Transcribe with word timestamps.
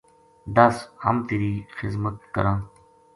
دس! 0.57 0.75
ہم 1.05 1.15
تیری 1.27 1.53
خذمت 1.77 2.17
کراں‘‘ 2.33 2.59